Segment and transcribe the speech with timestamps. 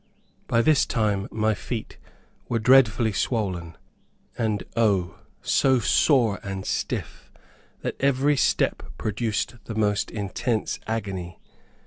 [0.47, 1.99] By this time my feet
[2.49, 3.77] were dreadfully swollen,
[4.35, 5.19] and O!
[5.43, 7.31] so sore and stiff,
[7.81, 11.39] that every step produced the most intense agony.